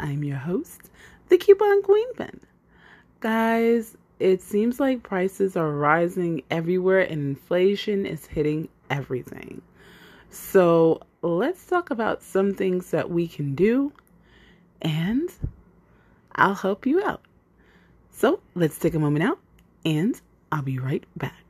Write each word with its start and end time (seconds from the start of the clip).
I'm 0.00 0.24
your 0.24 0.38
host, 0.38 0.90
the 1.28 1.36
Coupon 1.36 1.82
Queen 1.82 2.14
Pen. 2.14 2.40
Guys, 3.20 3.96
it 4.18 4.40
seems 4.40 4.80
like 4.80 5.02
prices 5.02 5.56
are 5.56 5.70
rising 5.70 6.42
everywhere 6.50 7.00
and 7.00 7.20
inflation 7.20 8.06
is 8.06 8.26
hitting 8.26 8.68
everything. 8.88 9.60
So, 10.30 11.02
let's 11.22 11.66
talk 11.66 11.90
about 11.90 12.22
some 12.22 12.54
things 12.54 12.90
that 12.90 13.10
we 13.10 13.28
can 13.28 13.54
do 13.54 13.92
and 14.82 15.30
I'll 16.34 16.54
help 16.54 16.86
you 16.86 17.04
out. 17.04 17.22
So, 18.10 18.40
let's 18.54 18.78
take 18.78 18.94
a 18.94 18.98
moment 18.98 19.24
out 19.24 19.38
and 19.84 20.20
I'll 20.50 20.62
be 20.62 20.78
right 20.78 21.04
back. 21.16 21.43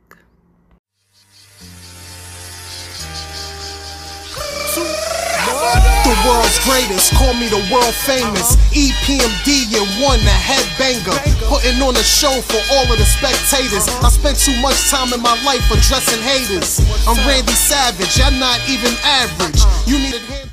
World's 6.35 6.59
greatest, 6.67 7.13
call 7.15 7.33
me 7.33 7.47
the 7.47 7.63
world 7.71 7.95
famous. 8.03 8.55
EPMD 8.75 9.71
and 9.79 9.87
one, 10.03 10.19
the 10.19 10.35
headbanger. 10.35 11.15
Putting 11.47 11.81
on 11.81 11.95
a 11.95 12.03
show 12.03 12.41
for 12.41 12.59
all 12.75 12.91
of 12.91 12.97
the 12.99 13.05
spectators. 13.05 13.87
I 14.03 14.09
spent 14.09 14.37
too 14.37 14.55
much 14.61 14.89
time 14.89 15.13
in 15.13 15.21
my 15.21 15.35
life 15.43 15.63
addressing 15.71 16.21
haters. 16.21 16.79
I'm 17.07 17.15
Randy 17.27 17.53
Savage, 17.53 18.19
I'm 18.19 18.39
not 18.39 18.59
even 18.67 18.93
average. 19.03 19.61
You 19.87 19.97
need 19.99 20.15
it 20.15 20.49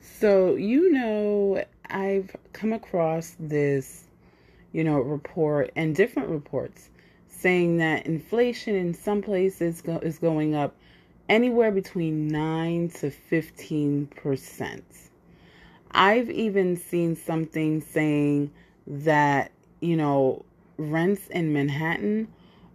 So, 0.00 0.56
you 0.56 0.90
know, 0.92 1.62
I've 1.90 2.34
come 2.52 2.72
across 2.72 3.36
this, 3.38 4.04
you 4.72 4.84
know, 4.84 4.98
report 5.00 5.70
and 5.76 5.94
different 5.94 6.28
reports 6.28 6.88
saying 7.28 7.76
that 7.78 8.06
inflation 8.06 8.74
in 8.74 8.94
some 8.94 9.20
places 9.20 9.82
go- 9.82 9.98
is 9.98 10.18
going 10.18 10.54
up 10.54 10.74
anywhere 11.28 11.72
between 11.72 12.28
9 12.28 12.88
to 13.00 13.10
15%. 13.30 14.82
I've 15.90 16.30
even 16.30 16.76
seen 16.76 17.16
something 17.16 17.80
saying 17.80 18.50
that, 18.86 19.50
you 19.80 19.96
know, 19.96 20.44
rents 20.76 21.26
in 21.28 21.52
Manhattan 21.52 22.28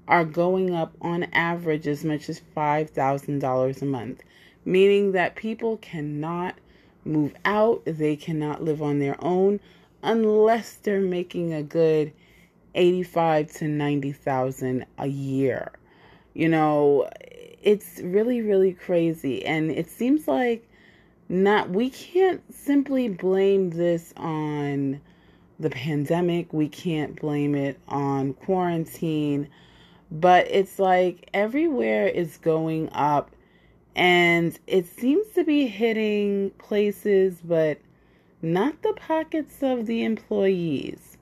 are 0.08 0.26
going 0.26 0.74
up 0.74 0.94
on 1.02 1.24
average 1.32 1.88
as 1.88 2.04
much 2.04 2.30
as 2.30 2.42
$5,000 2.56 3.82
a 3.82 3.86
month, 3.86 4.24
meaning 4.66 5.12
that 5.14 5.36
people 5.36 5.78
cannot 5.78 6.56
move 7.06 7.34
out, 7.46 7.84
they 7.86 8.16
cannot 8.16 8.64
live 8.64 8.82
on 8.82 9.00
their 9.00 9.16
own 9.24 9.60
unless 10.04 10.74
they're 10.74 11.02
making 11.02 11.54
a 11.54 11.64
good 11.64 12.12
85 12.74 13.52
to 13.54 13.68
90,000 13.68 14.86
a 14.98 15.08
year. 15.08 15.72
You 16.34 16.50
know, 16.50 17.10
it's 17.62 18.00
really 18.04 18.42
really 18.42 18.74
crazy. 18.74 19.46
And 19.46 19.72
it 19.72 19.90
seems 19.90 20.28
like 20.28 20.68
not 21.30 21.70
we 21.70 21.90
can't 21.90 22.42
simply 22.54 23.10
blame 23.10 23.72
this 23.72 24.14
on 24.18 25.02
the 25.60 25.70
pandemic. 25.70 26.52
We 26.52 26.68
can't 26.68 27.20
blame 27.20 27.56
it 27.56 27.80
on 27.88 28.34
quarantine. 28.34 29.48
But 30.12 30.48
it's 30.50 30.80
like 30.80 31.30
everywhere 31.34 32.08
is 32.08 32.38
going 32.38 32.90
up. 32.92 33.32
And 33.96 34.58
it 34.68 34.88
seems 34.88 35.28
to 35.36 35.44
be 35.44 35.68
hitting 35.68 36.52
places 36.58 37.40
but 37.44 37.80
not 38.42 38.82
the 38.82 38.94
pockets 38.94 39.62
of 39.62 39.86
the 39.86 40.04
employees. 40.04 41.18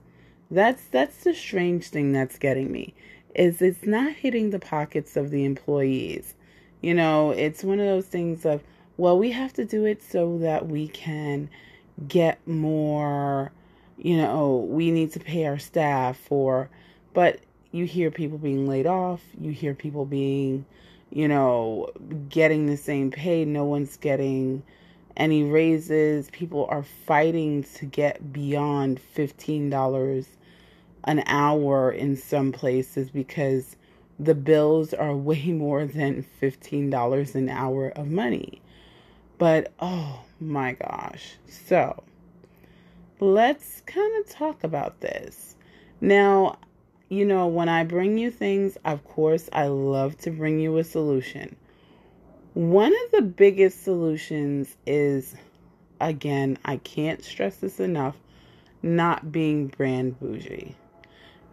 That's 0.50 0.82
that's 0.86 1.22
the 1.22 1.34
strange 1.34 1.88
thing 1.88 2.12
that's 2.12 2.38
getting 2.38 2.72
me 2.72 2.94
is 3.34 3.62
it's 3.62 3.84
not 3.86 4.12
hitting 4.12 4.50
the 4.50 4.58
pockets 4.58 5.16
of 5.16 5.30
the 5.30 5.44
employees. 5.44 6.34
You 6.80 6.94
know, 6.94 7.30
it's 7.30 7.62
one 7.62 7.78
of 7.78 7.86
those 7.86 8.06
things 8.06 8.44
of, 8.44 8.62
well, 8.96 9.18
we 9.18 9.30
have 9.32 9.52
to 9.54 9.64
do 9.64 9.84
it 9.84 10.02
so 10.02 10.38
that 10.38 10.66
we 10.66 10.88
can 10.88 11.48
get 12.08 12.46
more, 12.46 13.52
you 13.98 14.16
know, 14.16 14.66
we 14.68 14.90
need 14.90 15.12
to 15.12 15.20
pay 15.20 15.46
our 15.46 15.58
staff 15.58 16.16
for, 16.16 16.70
but 17.12 17.40
you 17.72 17.84
hear 17.84 18.10
people 18.10 18.38
being 18.38 18.66
laid 18.66 18.86
off, 18.86 19.20
you 19.38 19.52
hear 19.52 19.74
people 19.74 20.04
being, 20.04 20.64
you 21.10 21.28
know, 21.28 21.88
getting 22.28 22.66
the 22.66 22.76
same 22.76 23.10
pay, 23.10 23.44
no 23.44 23.64
one's 23.64 23.96
getting 23.96 24.62
any 25.16 25.42
raises, 25.42 26.30
people 26.30 26.66
are 26.70 26.82
fighting 26.82 27.62
to 27.74 27.84
get 27.84 28.32
beyond 28.32 29.00
$15 29.14 30.26
an 31.04 31.22
hour 31.26 31.90
in 31.90 32.16
some 32.16 32.52
places 32.52 33.10
because 33.10 33.76
the 34.18 34.34
bills 34.34 34.92
are 34.92 35.16
way 35.16 35.46
more 35.46 35.86
than 35.86 36.24
$15 36.40 37.34
an 37.34 37.48
hour 37.48 37.88
of 37.88 38.10
money. 38.10 38.60
But 39.38 39.72
oh 39.80 40.20
my 40.38 40.72
gosh. 40.74 41.36
So 41.48 42.02
let's 43.20 43.82
kind 43.86 44.24
of 44.24 44.30
talk 44.30 44.64
about 44.64 45.00
this. 45.00 45.56
Now, 46.00 46.58
you 47.08 47.24
know, 47.24 47.46
when 47.46 47.68
I 47.68 47.84
bring 47.84 48.18
you 48.18 48.30
things, 48.30 48.78
of 48.84 49.04
course, 49.04 49.48
I 49.52 49.66
love 49.66 50.16
to 50.18 50.30
bring 50.30 50.60
you 50.60 50.76
a 50.78 50.84
solution. 50.84 51.56
One 52.54 52.92
of 52.92 53.10
the 53.12 53.22
biggest 53.22 53.84
solutions 53.84 54.76
is, 54.86 55.34
again, 56.00 56.58
I 56.64 56.76
can't 56.78 57.22
stress 57.22 57.56
this 57.56 57.80
enough, 57.80 58.16
not 58.82 59.32
being 59.32 59.68
brand 59.68 60.18
bougie. 60.20 60.76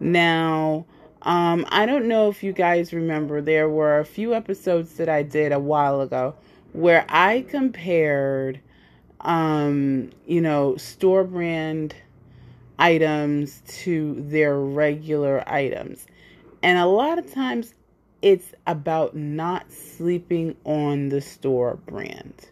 Now, 0.00 0.86
um, 1.22 1.66
I 1.68 1.86
don't 1.86 2.06
know 2.06 2.28
if 2.28 2.42
you 2.42 2.52
guys 2.52 2.92
remember, 2.92 3.40
there 3.40 3.68
were 3.68 3.98
a 3.98 4.04
few 4.04 4.34
episodes 4.34 4.94
that 4.94 5.08
I 5.08 5.22
did 5.22 5.52
a 5.52 5.58
while 5.58 6.00
ago 6.00 6.34
where 6.72 7.04
I 7.08 7.42
compared, 7.48 8.60
um, 9.20 10.10
you 10.26 10.40
know, 10.40 10.76
store 10.76 11.24
brand 11.24 11.94
items 12.78 13.62
to 13.66 14.14
their 14.18 14.58
regular 14.58 15.42
items. 15.48 16.06
And 16.62 16.78
a 16.78 16.86
lot 16.86 17.18
of 17.18 17.32
times 17.32 17.74
it's 18.22 18.52
about 18.66 19.16
not 19.16 19.70
sleeping 19.72 20.56
on 20.64 21.08
the 21.08 21.20
store 21.20 21.76
brand. 21.86 22.48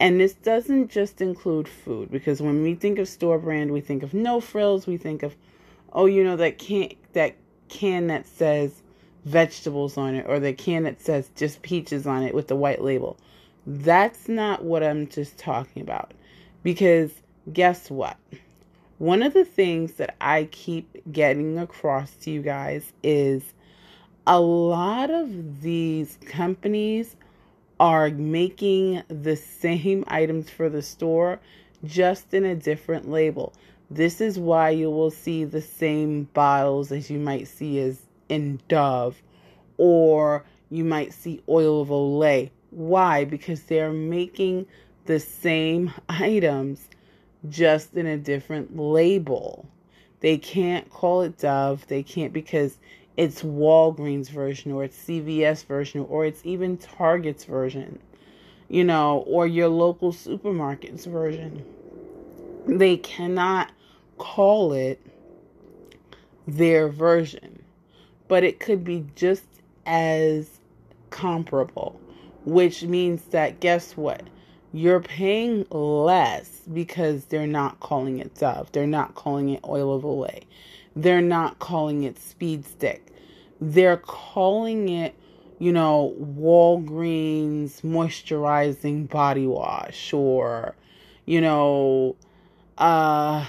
And 0.00 0.20
this 0.20 0.34
doesn't 0.34 0.90
just 0.90 1.20
include 1.20 1.68
food 1.68 2.10
because 2.10 2.42
when 2.42 2.62
we 2.62 2.74
think 2.74 2.98
of 2.98 3.08
store 3.08 3.38
brand, 3.38 3.70
we 3.70 3.80
think 3.80 4.02
of 4.02 4.12
no 4.12 4.40
frills, 4.40 4.86
we 4.86 4.96
think 4.96 5.22
of 5.22 5.36
oh, 5.94 6.06
you 6.06 6.24
know 6.24 6.36
that 6.36 6.58
can 6.58 6.90
that 7.12 7.36
can 7.68 8.08
that 8.08 8.26
says 8.26 8.82
vegetables 9.24 9.96
on 9.96 10.14
it 10.14 10.26
or 10.28 10.38
the 10.38 10.52
can 10.52 10.82
that 10.82 11.00
says 11.00 11.30
just 11.34 11.62
peaches 11.62 12.06
on 12.06 12.22
it 12.22 12.34
with 12.34 12.48
the 12.48 12.56
white 12.56 12.82
label. 12.82 13.16
That's 13.66 14.28
not 14.28 14.64
what 14.64 14.82
I'm 14.82 15.08
just 15.08 15.38
talking 15.38 15.82
about. 15.82 16.12
Because 16.62 17.10
guess 17.52 17.90
what? 17.90 18.16
One 18.98 19.22
of 19.22 19.34
the 19.34 19.44
things 19.44 19.94
that 19.94 20.14
I 20.20 20.48
keep 20.50 21.02
getting 21.12 21.58
across 21.58 22.12
to 22.22 22.30
you 22.30 22.42
guys 22.42 22.92
is 23.02 23.42
a 24.26 24.40
lot 24.40 25.10
of 25.10 25.62
these 25.62 26.18
companies 26.26 27.16
are 27.80 28.10
making 28.10 29.02
the 29.08 29.36
same 29.36 30.04
items 30.08 30.48
for 30.48 30.68
the 30.68 30.82
store 30.82 31.40
just 31.84 32.32
in 32.32 32.44
a 32.44 32.54
different 32.54 33.10
label. 33.10 33.52
This 33.94 34.20
is 34.20 34.40
why 34.40 34.70
you 34.70 34.90
will 34.90 35.12
see 35.12 35.44
the 35.44 35.60
same 35.60 36.24
bottles 36.34 36.90
as 36.90 37.10
you 37.10 37.20
might 37.20 37.46
see 37.46 37.78
as 37.78 38.00
in 38.28 38.58
Dove 38.66 39.22
or 39.76 40.44
you 40.68 40.82
might 40.82 41.12
see 41.12 41.44
oil 41.48 41.80
of 41.80 41.90
Olay. 41.90 42.50
Why? 42.70 43.24
Because 43.24 43.62
they're 43.62 43.92
making 43.92 44.66
the 45.04 45.20
same 45.20 45.92
items 46.08 46.88
just 47.48 47.94
in 47.94 48.08
a 48.08 48.18
different 48.18 48.76
label. 48.76 49.64
They 50.18 50.38
can't 50.38 50.90
call 50.90 51.22
it 51.22 51.38
Dove. 51.38 51.86
They 51.86 52.02
can't 52.02 52.32
because 52.32 52.78
it's 53.16 53.42
Walgreens 53.42 54.28
version 54.28 54.72
or 54.72 54.82
it's 54.82 54.98
CVS 55.04 55.66
version 55.66 56.04
or 56.08 56.26
it's 56.26 56.44
even 56.44 56.78
Target's 56.78 57.44
version, 57.44 58.00
you 58.68 58.82
know, 58.82 59.18
or 59.28 59.46
your 59.46 59.68
local 59.68 60.12
supermarket's 60.12 61.04
version. 61.04 61.64
They 62.66 62.96
cannot 62.96 63.70
call 64.18 64.72
it 64.72 65.00
their 66.46 66.88
version, 66.88 67.62
but 68.28 68.44
it 68.44 68.60
could 68.60 68.84
be 68.84 69.06
just 69.14 69.44
as 69.86 70.48
comparable, 71.10 72.00
which 72.44 72.82
means 72.82 73.22
that 73.26 73.60
guess 73.60 73.96
what? 73.96 74.22
You're 74.72 75.00
paying 75.00 75.66
less 75.70 76.62
because 76.72 77.26
they're 77.26 77.46
not 77.46 77.78
calling 77.78 78.18
it 78.18 78.34
Dove. 78.34 78.72
They're 78.72 78.86
not 78.86 79.14
calling 79.14 79.50
it 79.50 79.60
Oil 79.64 79.94
of 79.94 80.02
Olay. 80.02 80.42
They're 80.96 81.20
not 81.20 81.60
calling 81.60 82.02
it 82.02 82.18
Speed 82.18 82.64
Stick. 82.64 83.12
They're 83.60 83.96
calling 83.96 84.88
it, 84.88 85.14
you 85.60 85.72
know, 85.72 86.14
Walgreens 86.20 87.82
moisturizing 87.82 89.08
body 89.08 89.46
wash 89.46 90.12
or, 90.12 90.74
you 91.24 91.40
know, 91.40 92.16
uh, 92.76 93.46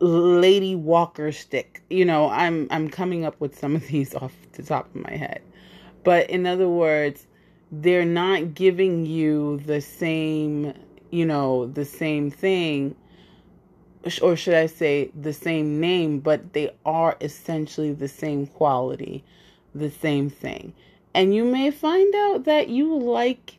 Lady 0.00 0.74
Walker 0.74 1.32
stick. 1.32 1.82
You 1.90 2.04
know, 2.04 2.28
I'm 2.30 2.68
I'm 2.70 2.88
coming 2.88 3.24
up 3.24 3.40
with 3.40 3.58
some 3.58 3.74
of 3.76 3.86
these 3.86 4.14
off 4.14 4.34
the 4.52 4.62
top 4.62 4.86
of 4.94 5.02
my 5.02 5.16
head. 5.16 5.42
But 6.04 6.30
in 6.30 6.46
other 6.46 6.68
words, 6.68 7.26
they're 7.70 8.04
not 8.04 8.54
giving 8.54 9.04
you 9.04 9.58
the 9.66 9.80
same, 9.80 10.72
you 11.10 11.26
know, 11.26 11.66
the 11.66 11.84
same 11.84 12.30
thing, 12.30 12.94
or 14.22 14.36
should 14.36 14.54
I 14.54 14.66
say 14.66 15.10
the 15.20 15.32
same 15.32 15.80
name, 15.80 16.20
but 16.20 16.52
they 16.52 16.70
are 16.86 17.16
essentially 17.20 17.92
the 17.92 18.08
same 18.08 18.46
quality, 18.46 19.24
the 19.74 19.90
same 19.90 20.30
thing. 20.30 20.72
And 21.14 21.34
you 21.34 21.44
may 21.44 21.70
find 21.70 22.14
out 22.14 22.44
that 22.44 22.68
you 22.68 22.96
like 22.96 23.58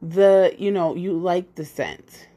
the, 0.00 0.54
you 0.58 0.70
know, 0.70 0.94
you 0.94 1.12
like 1.12 1.54
the 1.56 1.64
scent. 1.64 2.28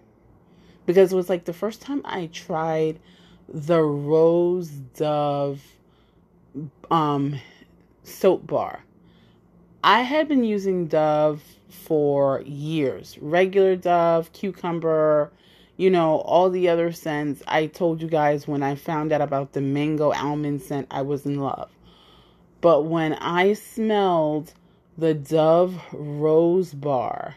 Because 0.85 1.13
it 1.13 1.15
was 1.15 1.29
like 1.29 1.45
the 1.45 1.53
first 1.53 1.81
time 1.81 2.01
I 2.03 2.27
tried 2.27 2.99
the 3.47 3.81
Rose 3.81 4.69
Dove 4.69 5.61
um 6.91 7.39
soap 8.03 8.47
bar. 8.47 8.83
I 9.83 10.01
had 10.01 10.27
been 10.27 10.43
using 10.43 10.87
Dove 10.87 11.43
for 11.69 12.41
years. 12.41 13.17
Regular 13.19 13.75
Dove, 13.75 14.31
cucumber, 14.31 15.31
you 15.75 15.89
know, 15.89 16.19
all 16.19 16.49
the 16.49 16.69
other 16.69 16.91
scents. 16.91 17.43
I 17.47 17.65
told 17.67 18.01
you 18.01 18.07
guys 18.07 18.47
when 18.47 18.63
I 18.63 18.75
found 18.75 19.11
out 19.11 19.21
about 19.21 19.53
the 19.53 19.61
mango 19.61 20.13
almond 20.13 20.61
scent, 20.61 20.87
I 20.89 21.01
was 21.01 21.25
in 21.25 21.39
love. 21.39 21.69
But 22.61 22.83
when 22.83 23.13
I 23.15 23.53
smelled 23.53 24.53
the 24.97 25.13
Dove 25.13 25.81
Rose 25.91 26.73
Bar, 26.73 27.35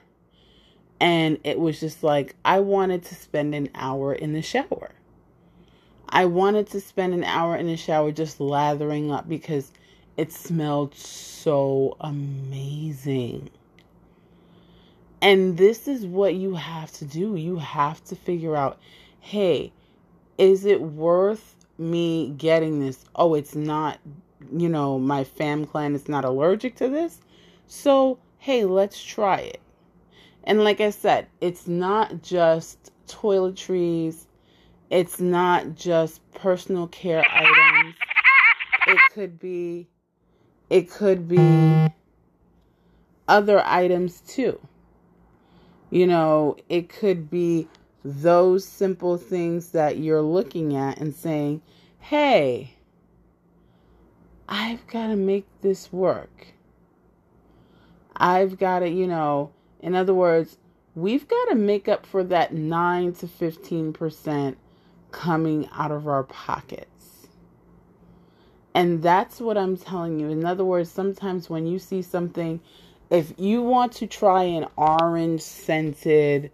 and 1.01 1.39
it 1.45 1.59
was 1.59 1.81
just 1.81 2.03
like 2.03 2.37
I 2.45 2.61
wanted 2.61 3.03
to 3.05 3.15
spend 3.15 3.55
an 3.55 3.71
hour 3.75 4.13
in 4.13 4.33
the 4.33 4.43
shower. 4.43 4.93
I 6.09 6.25
wanted 6.27 6.69
to 6.69 6.81
spend 6.81 7.15
an 7.15 7.25
hour 7.25 7.57
in 7.57 7.67
the 7.67 7.77
shower 7.77 8.13
just 8.13 8.41
lathering 8.41 9.11
up 9.11 9.29
because 9.29 9.73
it 10.17 10.33
smelled 10.33 10.95
so 10.95 11.97
amazing. 12.01 13.51
And 15.21 15.57
this 15.57 15.89
is 15.89 16.07
what 16.07 16.35
you 16.35 16.55
have 16.55 16.93
to 16.93 17.05
do. 17.05 17.37
You 17.37 17.57
have 17.57 18.05
to 18.05 18.17
figure 18.17 18.57
out 18.57 18.79
hey, 19.21 19.73
is 20.39 20.65
it 20.65 20.81
worth 20.81 21.57
me 21.79 22.33
getting 22.37 22.79
this? 22.79 23.05
Oh, 23.17 23.35
it's 23.35 23.57
not, 23.57 23.99
you 24.53 24.69
know, 24.69 25.01
my 25.01 25.25
fam 25.25 25.67
clan 25.67 25.97
is 25.97 26.09
not 26.09 26.25
allergic 26.25 26.77
to 26.77 26.89
this. 26.89 27.21
So, 27.67 28.19
hey, 28.39 28.65
let's 28.65 29.03
try 29.03 29.39
it. 29.39 29.61
And 30.45 30.63
like 30.63 30.81
I 30.81 30.91
said, 30.91 31.27
it's 31.41 31.67
not 31.67 32.23
just 32.23 32.93
toiletries, 33.09 34.27
it's 34.91 35.21
not 35.21 35.75
just 35.75 36.21
personal 36.33 36.87
care 36.89 37.25
items. 37.29 37.95
It 38.87 38.99
could 39.13 39.39
be 39.39 39.89
it 40.71 40.91
could 40.91 41.29
be 41.29 41.89
other 43.29 43.63
items 43.65 44.21
too. 44.21 44.61
You 45.91 46.07
know, 46.07 46.57
it 46.69 46.89
could 46.89 47.31
be 47.31 47.69
those 48.05 48.65
simple 48.65 49.17
things 49.17 49.71
that 49.71 49.99
you're 49.99 50.23
looking 50.23 50.77
at 50.77 50.99
and 50.99 51.15
saying, 51.15 51.63
"Hey, 51.99 52.75
I've 54.49 54.87
got 54.87 55.09
to 55.09 55.17
make 55.17 55.47
this 55.63 55.93
work." 55.93 56.49
I've 58.17 58.59
got 58.59 58.79
to, 58.81 58.89
you 58.89 59.07
know, 59.07 59.51
in 59.81 59.95
other 59.95 60.15
words, 60.15 60.57
we've 60.95 61.29
got 61.29 61.51
to 61.51 61.55
make 61.55 61.87
up 61.87 62.07
for 62.07 62.25
that 62.25 62.55
9 62.55 63.13
to 63.15 63.27
15% 63.27 64.57
coming 65.17 65.67
out 65.73 65.91
of 65.91 66.07
our 66.07 66.25
pockets. 66.25 67.27
And 68.75 69.03
that's 69.03 69.41
what 69.41 69.57
I'm 69.57 69.79
telling 69.79 70.21
you. 70.21 70.29
In 70.29 70.45
other 70.45 70.65
words, 70.65 70.91
sometimes 70.91 71.49
when 71.49 71.67
you 71.67 71.79
see 71.79 72.03
something, 72.03 72.61
if 73.09 73.33
you 73.39 73.63
want 73.63 73.93
to 73.93 74.07
try 74.07 74.43
an 74.43 74.67
orange 74.77 75.41
scented, 75.41 76.51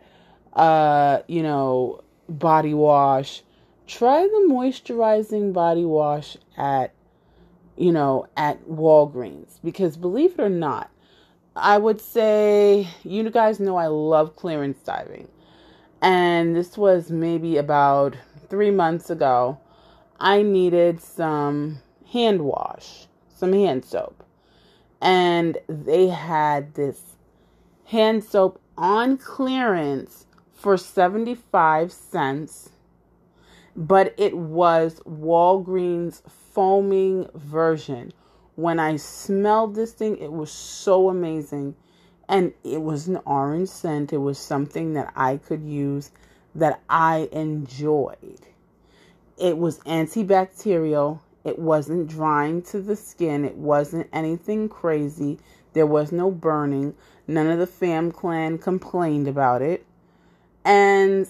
uh, 0.52 1.22
you 1.26 1.42
know, 1.42 2.04
body 2.28 2.72
wash, 2.72 3.42
try 3.88 4.22
the 4.22 4.46
moisturizing 4.48 5.52
body 5.52 5.84
wash 5.84 6.36
at, 6.56 6.94
you 7.76 7.90
know, 7.90 8.28
at 8.36 8.64
Walgreens. 8.68 9.58
Because 9.64 9.96
believe 9.96 10.34
it 10.34 10.40
or 10.40 10.48
not, 10.48 10.88
I 11.56 11.78
would 11.78 12.00
say 12.00 12.86
you 13.02 13.28
guys 13.30 13.58
know 13.58 13.76
I 13.76 13.88
love 13.88 14.36
clearance 14.36 14.78
diving. 14.84 15.26
And 16.00 16.54
this 16.54 16.78
was 16.78 17.10
maybe 17.10 17.56
about 17.56 18.16
three 18.52 18.70
months 18.70 19.08
ago. 19.08 19.58
I 20.20 20.42
needed 20.42 21.00
some 21.00 21.78
hand 22.12 22.42
wash, 22.42 23.06
some 23.34 23.54
hand 23.54 23.86
soap. 23.86 24.22
And 25.00 25.56
they 25.68 26.08
had 26.08 26.74
this 26.74 27.16
hand 27.86 28.22
soap 28.22 28.60
on 28.76 29.16
clearance 29.16 30.26
for 30.52 30.76
75 30.76 31.90
cents. 31.90 32.68
But 33.74 34.14
it 34.18 34.36
was 34.36 35.00
Walgreens 35.06 36.20
foaming 36.28 37.26
version 37.34 38.12
when 38.54 38.78
I 38.78 38.96
smelled 38.96 39.74
this 39.74 39.92
thing, 39.92 40.18
it 40.18 40.30
was 40.30 40.52
so 40.52 41.08
amazing. 41.08 41.74
And 42.28 42.52
it 42.62 42.82
was 42.82 43.08
an 43.08 43.18
orange 43.24 43.70
scent. 43.70 44.12
It 44.12 44.18
was 44.18 44.38
something 44.38 44.92
that 44.92 45.10
I 45.16 45.38
could 45.38 45.64
use 45.64 46.10
that 46.54 46.80
I 46.88 47.28
enjoyed. 47.32 48.40
It 49.38 49.58
was 49.58 49.78
antibacterial. 49.80 51.20
It 51.44 51.58
wasn't 51.58 52.08
drying 52.08 52.62
to 52.62 52.80
the 52.80 52.96
skin. 52.96 53.44
It 53.44 53.56
wasn't 53.56 54.08
anything 54.12 54.68
crazy. 54.68 55.38
There 55.72 55.86
was 55.86 56.12
no 56.12 56.30
burning. 56.30 56.94
None 57.26 57.48
of 57.48 57.58
the 57.58 57.66
fam 57.66 58.12
clan 58.12 58.58
complained 58.58 59.26
about 59.26 59.62
it. 59.62 59.84
And 60.64 61.26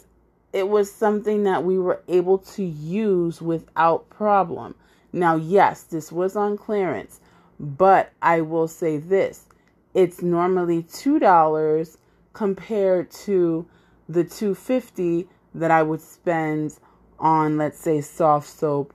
it 0.53 0.69
was 0.69 0.93
something 0.93 1.45
that 1.45 1.65
we 1.65 1.79
were 1.79 2.03
able 2.09 2.39
to 2.39 2.63
use 2.63 3.41
without 3.41 4.11
problem. 4.11 4.75
Now, 5.13 5.37
yes, 5.37 5.83
this 5.83 6.13
was 6.13 6.37
on 6.37 6.57
clearance, 6.57 7.21
but 7.59 8.13
I 8.21 8.41
will 8.41 8.69
say 8.69 8.97
this 8.99 9.47
it's 9.95 10.23
normally 10.23 10.83
$2 10.85 11.97
compared 12.33 13.11
to 13.11 13.67
the 14.09 14.25
250 14.25 15.29
that 15.55 15.71
I 15.71 15.83
would 15.83 16.01
spend 16.01 16.79
on 17.19 17.57
let's 17.57 17.79
say 17.79 18.01
soft 18.01 18.49
soap 18.49 18.93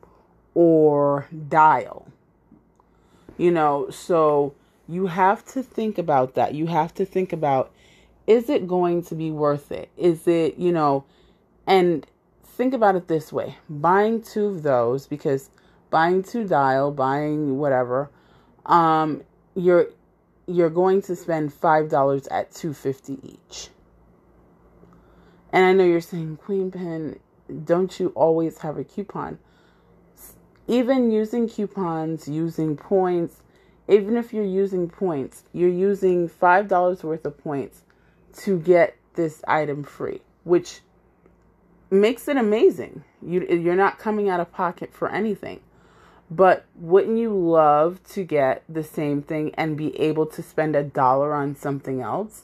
or 0.53 1.27
dial. 1.47 2.07
You 3.37 3.51
know, 3.51 3.89
so 3.89 4.55
you 4.87 5.07
have 5.07 5.45
to 5.53 5.61
think 5.61 5.97
about 5.97 6.35
that. 6.35 6.53
You 6.55 6.67
have 6.67 6.93
to 6.95 7.05
think 7.05 7.31
about 7.31 7.71
is 8.25 8.49
it 8.49 8.67
going 8.67 9.03
to 9.03 9.15
be 9.15 9.31
worth 9.31 9.71
it? 9.71 9.89
Is 9.95 10.27
it, 10.27 10.57
you 10.57 10.71
know, 10.71 11.05
and 11.65 12.05
think 12.43 12.73
about 12.73 12.95
it 12.95 13.07
this 13.07 13.31
way 13.31 13.55
buying 13.69 14.21
two 14.21 14.47
of 14.47 14.63
those 14.63 15.05
because 15.05 15.49
buying 15.89 16.23
two 16.23 16.47
dial, 16.47 16.91
buying 16.91 17.57
whatever, 17.57 18.09
um, 18.65 19.23
you're 19.55 19.87
you're 20.47 20.69
going 20.69 21.01
to 21.03 21.15
spend 21.15 21.53
five 21.53 21.89
dollars 21.89 22.27
at 22.27 22.51
two 22.51 22.73
fifty 22.73 23.19
each. 23.23 23.69
And 25.51 25.65
I 25.65 25.73
know 25.73 25.85
you're 25.85 26.01
saying, 26.01 26.37
Queen 26.37 26.71
Pen, 26.71 27.19
don't 27.63 27.99
you 27.99 28.09
always 28.09 28.59
have 28.59 28.77
a 28.77 28.83
coupon? 28.83 29.39
Even 30.67 31.11
using 31.11 31.47
coupons, 31.47 32.27
using 32.27 32.75
points, 32.75 33.41
even 33.87 34.17
if 34.17 34.33
you're 34.33 34.43
using 34.43 34.89
points, 34.89 35.43
you're 35.53 35.69
using 35.69 36.27
five 36.27 36.67
dollars 36.67 37.03
worth 37.03 37.25
of 37.25 37.37
points 37.37 37.83
to 38.39 38.59
get 38.59 38.97
this 39.13 39.41
item 39.47 39.83
free, 39.83 40.21
which 40.43 40.81
makes 41.89 42.27
it 42.27 42.35
amazing. 42.35 43.03
You 43.21 43.45
you're 43.47 43.75
not 43.75 43.97
coming 43.97 44.29
out 44.29 44.41
of 44.41 44.51
pocket 44.51 44.93
for 44.93 45.09
anything. 45.09 45.61
But 46.29 46.65
wouldn't 46.75 47.17
you 47.17 47.33
love 47.33 48.03
to 48.09 48.25
get 48.25 48.63
the 48.67 48.83
same 48.83 49.21
thing 49.21 49.55
and 49.55 49.77
be 49.77 49.97
able 49.97 50.25
to 50.25 50.43
spend 50.43 50.75
a 50.75 50.83
dollar 50.83 51.33
on 51.33 51.55
something 51.55 52.01
else? 52.01 52.43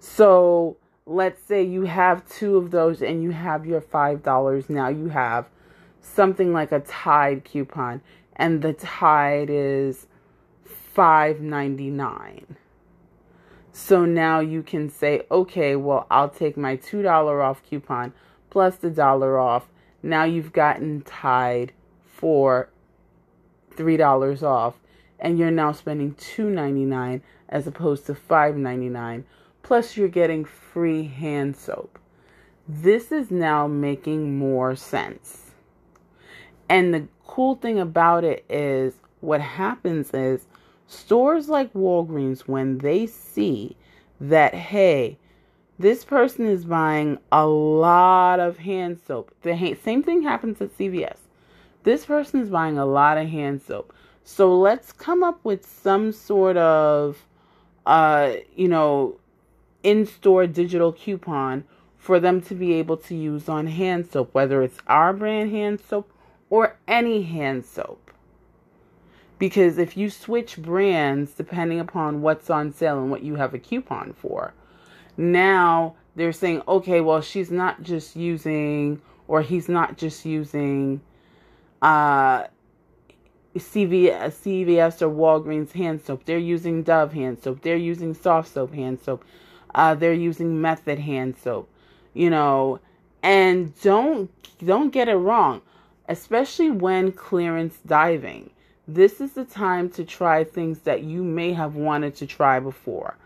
So 0.00 0.76
let's 1.08 1.42
say 1.42 1.62
you 1.62 1.84
have 1.84 2.28
two 2.28 2.58
of 2.58 2.70
those 2.70 3.00
and 3.00 3.22
you 3.22 3.30
have 3.30 3.64
your 3.64 3.80
$5. 3.80 4.68
Now 4.68 4.88
you 4.88 5.08
have 5.08 5.46
something 6.02 6.52
like 6.52 6.70
a 6.70 6.80
Tide 6.80 7.44
coupon 7.44 8.02
and 8.36 8.60
the 8.60 8.74
Tide 8.74 9.48
is 9.50 10.06
$5.99. 10.94 12.56
So 13.72 14.04
now 14.04 14.40
you 14.40 14.62
can 14.62 14.90
say, 14.90 15.22
okay, 15.30 15.76
well, 15.76 16.06
I'll 16.10 16.28
take 16.28 16.56
my 16.58 16.76
$2 16.76 17.42
off 17.42 17.62
coupon 17.68 18.12
plus 18.50 18.76
the 18.76 18.90
dollar 18.90 19.38
off. 19.38 19.68
Now 20.02 20.24
you've 20.24 20.52
gotten 20.52 21.00
Tide 21.00 21.72
for 22.04 22.68
$3 23.74 24.42
off 24.42 24.74
and 25.18 25.38
you're 25.38 25.50
now 25.50 25.72
spending 25.72 26.14
$2.99 26.14 27.22
as 27.48 27.66
opposed 27.66 28.04
to 28.06 28.14
$5.99 28.14 29.24
plus 29.62 29.96
you're 29.96 30.08
getting 30.08 30.44
free 30.44 31.04
hand 31.04 31.56
soap. 31.56 31.98
This 32.68 33.12
is 33.12 33.30
now 33.30 33.66
making 33.66 34.38
more 34.38 34.76
sense. 34.76 35.52
And 36.68 36.92
the 36.92 37.08
cool 37.26 37.54
thing 37.54 37.78
about 37.78 38.24
it 38.24 38.44
is 38.48 38.94
what 39.20 39.40
happens 39.40 40.12
is 40.12 40.46
Stores 40.86 41.50
like 41.50 41.72
Walgreens, 41.74 42.48
when 42.48 42.78
they 42.78 43.06
see 43.06 43.76
that, 44.20 44.54
hey, 44.54 45.18
this 45.78 46.02
person 46.02 46.46
is 46.46 46.64
buying 46.64 47.18
a 47.30 47.46
lot 47.46 48.40
of 48.40 48.56
hand 48.56 48.98
soap. 49.06 49.30
The 49.42 49.76
same 49.82 50.02
thing 50.02 50.22
happens 50.22 50.60
at 50.62 50.76
CVS. 50.76 51.18
This 51.84 52.06
person 52.06 52.40
is 52.40 52.48
buying 52.48 52.78
a 52.78 52.86
lot 52.86 53.18
of 53.18 53.28
hand 53.28 53.60
soap. 53.62 53.92
So 54.24 54.58
let's 54.58 54.92
come 54.92 55.22
up 55.22 55.38
with 55.44 55.64
some 55.66 56.10
sort 56.10 56.56
of, 56.56 57.18
uh, 57.84 58.32
you 58.56 58.68
know, 58.68 59.20
in 59.88 60.04
store 60.04 60.46
digital 60.46 60.92
coupon 60.92 61.64
for 61.96 62.20
them 62.20 62.42
to 62.42 62.54
be 62.54 62.74
able 62.74 62.98
to 62.98 63.14
use 63.14 63.48
on 63.48 63.66
hand 63.66 64.06
soap, 64.06 64.28
whether 64.34 64.62
it's 64.62 64.78
our 64.86 65.14
brand 65.14 65.50
hand 65.50 65.80
soap 65.80 66.12
or 66.50 66.76
any 66.86 67.22
hand 67.22 67.64
soap. 67.64 68.10
Because 69.38 69.78
if 69.78 69.96
you 69.96 70.10
switch 70.10 70.58
brands 70.58 71.32
depending 71.32 71.80
upon 71.80 72.20
what's 72.20 72.50
on 72.50 72.70
sale 72.70 73.00
and 73.00 73.10
what 73.10 73.22
you 73.22 73.36
have 73.36 73.54
a 73.54 73.58
coupon 73.58 74.12
for, 74.12 74.52
now 75.16 75.94
they're 76.14 76.32
saying, 76.32 76.60
okay, 76.68 77.00
well, 77.00 77.22
she's 77.22 77.50
not 77.50 77.82
just 77.82 78.14
using, 78.14 79.00
or 79.26 79.40
he's 79.40 79.70
not 79.70 79.96
just 79.96 80.26
using 80.26 81.00
uh, 81.80 82.44
CVS, 83.56 84.34
CVS 84.34 85.00
or 85.00 85.08
Walgreens 85.08 85.72
hand 85.72 86.02
soap. 86.02 86.26
They're 86.26 86.36
using 86.36 86.82
Dove 86.82 87.14
hand 87.14 87.38
soap. 87.42 87.62
They're 87.62 87.76
using 87.76 88.12
soft 88.12 88.52
soap 88.52 88.74
hand 88.74 89.00
soap. 89.00 89.24
Uh, 89.74 89.94
they're 89.94 90.12
using 90.12 90.60
Method 90.60 90.98
hand 90.98 91.36
soap. 91.36 91.68
You 92.14 92.30
know, 92.30 92.80
and 93.22 93.78
don't 93.80 94.30
don't 94.64 94.90
get 94.90 95.08
it 95.08 95.16
wrong, 95.16 95.62
especially 96.08 96.70
when 96.70 97.12
clearance 97.12 97.78
diving. 97.86 98.50
This 98.86 99.20
is 99.20 99.34
the 99.34 99.44
time 99.44 99.90
to 99.90 100.04
try 100.04 100.44
things 100.44 100.80
that 100.80 101.02
you 101.02 101.22
may 101.22 101.52
have 101.52 101.74
wanted 101.74 102.14
to 102.16 102.26
try 102.26 102.58
before. 102.58 103.16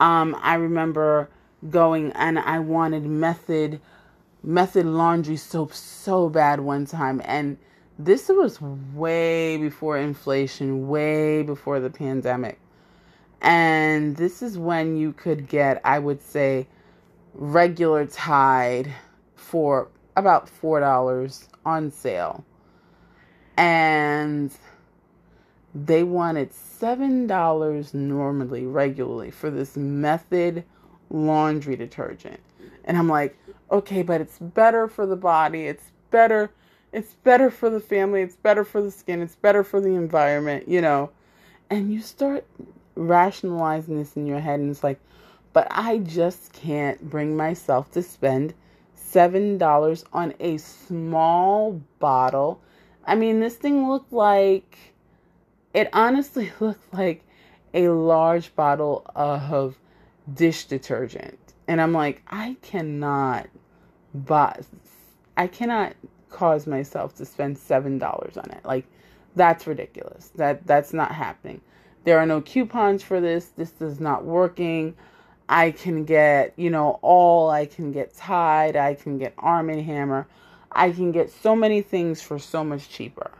Um, 0.00 0.36
I 0.40 0.54
remember 0.54 1.28
going 1.70 2.12
and 2.12 2.38
I 2.38 2.58
wanted 2.60 3.04
Method 3.04 3.80
Method 4.44 4.86
laundry 4.86 5.36
soap 5.36 5.72
so 5.72 6.28
bad 6.28 6.60
one 6.60 6.86
time 6.86 7.20
and 7.24 7.58
this 7.98 8.28
was 8.28 8.60
way 8.60 9.56
before 9.56 9.98
inflation, 9.98 10.88
way 10.88 11.42
before 11.42 11.78
the 11.78 11.90
pandemic. 11.90 12.58
And 13.42 14.16
this 14.16 14.40
is 14.40 14.56
when 14.56 14.96
you 14.96 15.12
could 15.12 15.48
get, 15.48 15.80
I 15.84 15.98
would 15.98 16.22
say, 16.22 16.68
regular 17.34 18.06
Tide 18.06 18.92
for 19.34 19.88
about 20.16 20.48
$4 20.62 21.48
on 21.66 21.90
sale. 21.90 22.44
And 23.56 24.52
they 25.74 26.04
wanted 26.04 26.52
$7 26.52 27.94
normally, 27.94 28.64
regularly, 28.64 29.32
for 29.32 29.50
this 29.50 29.76
method 29.76 30.64
laundry 31.10 31.74
detergent. 31.76 32.40
And 32.84 32.96
I'm 32.96 33.08
like, 33.08 33.36
okay, 33.70 34.02
but 34.02 34.20
it's 34.20 34.38
better 34.38 34.86
for 34.86 35.04
the 35.04 35.16
body. 35.16 35.66
It's 35.66 35.90
better 36.10 36.52
it's 36.92 37.14
better 37.14 37.50
for 37.50 37.70
the 37.70 37.80
family, 37.80 38.20
it's 38.20 38.36
better 38.36 38.64
for 38.64 38.82
the 38.82 38.90
skin, 38.90 39.22
it's 39.22 39.34
better 39.34 39.64
for 39.64 39.80
the 39.80 39.94
environment, 39.94 40.68
you 40.68 40.82
know. 40.82 41.10
And 41.70 41.90
you 41.90 42.02
start 42.02 42.44
rationalizing 42.94 43.98
this 43.98 44.16
in 44.16 44.26
your 44.26 44.40
head, 44.40 44.60
and 44.60 44.70
it's 44.70 44.84
like, 44.84 45.00
but 45.52 45.66
I 45.70 45.98
just 45.98 46.52
can't 46.52 47.10
bring 47.10 47.36
myself 47.36 47.90
to 47.92 48.02
spend 48.02 48.54
$7 48.96 50.04
on 50.12 50.34
a 50.40 50.56
small 50.56 51.82
bottle. 51.98 52.60
I 53.04 53.14
mean, 53.14 53.40
this 53.40 53.56
thing 53.56 53.88
looked 53.88 54.12
like, 54.12 54.78
it 55.74 55.88
honestly 55.92 56.50
looked 56.60 56.92
like 56.94 57.24
a 57.74 57.88
large 57.88 58.54
bottle 58.54 59.04
of 59.14 59.78
dish 60.32 60.66
detergent. 60.66 61.38
And 61.68 61.80
I'm 61.80 61.92
like, 61.92 62.22
I 62.28 62.56
cannot 62.62 63.48
buy, 64.14 64.60
I 65.36 65.46
cannot 65.46 65.94
cause 66.28 66.66
myself 66.66 67.14
to 67.16 67.24
spend 67.24 67.56
seven 67.56 67.98
dollars 67.98 68.36
on 68.36 68.50
it. 68.50 68.64
Like 68.64 68.86
that's 69.36 69.66
ridiculous. 69.66 70.30
That 70.36 70.66
that's 70.66 70.92
not 70.92 71.12
happening. 71.12 71.60
There 72.04 72.18
are 72.18 72.26
no 72.26 72.40
coupons 72.40 73.02
for 73.02 73.20
this. 73.20 73.46
This 73.56 73.80
is 73.80 74.00
not 74.00 74.24
working. 74.24 74.96
I 75.48 75.70
can 75.70 76.04
get, 76.04 76.54
you 76.56 76.70
know, 76.70 76.98
all 77.02 77.50
I 77.50 77.66
can 77.66 77.92
get 77.92 78.14
Tide, 78.14 78.76
I 78.76 78.94
can 78.94 79.18
get 79.18 79.34
Arm 79.38 79.70
and 79.70 79.82
Hammer. 79.82 80.26
I 80.70 80.90
can 80.92 81.12
get 81.12 81.30
so 81.30 81.54
many 81.54 81.82
things 81.82 82.22
for 82.22 82.38
so 82.38 82.64
much 82.64 82.88
cheaper. 82.88 83.30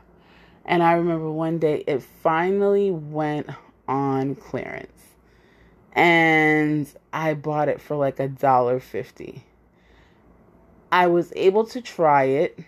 And 0.65 0.83
I 0.83 0.93
remember 0.93 1.31
one 1.31 1.57
day 1.57 1.83
it 1.87 2.03
finally 2.03 2.91
went 2.91 3.49
on 3.87 4.35
clearance. 4.35 4.91
And 5.93 6.91
I 7.11 7.33
bought 7.33 7.69
it 7.69 7.81
for 7.81 7.95
like 7.95 8.19
a 8.19 8.27
dollar 8.27 8.79
fifty. 8.79 9.43
I 10.91 11.07
was 11.07 11.33
able 11.35 11.65
to 11.67 11.81
try 11.81 12.25
it 12.25 12.59